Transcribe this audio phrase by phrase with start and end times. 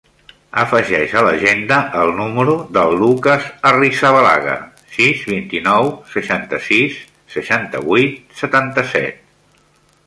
[0.59, 4.57] Afegeix a l'agenda el número del Lukas Arrizabalaga:
[4.97, 6.99] sis, vint-i-nou, seixanta-sis,
[7.37, 9.25] seixanta-vuit, setanta-set.